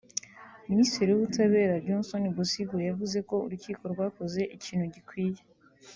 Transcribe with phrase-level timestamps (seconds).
[0.69, 5.41] Minisitiri w’ ubutabera Johnston Busingye yavuze ko urukiko rwakoze ikintu gikwiye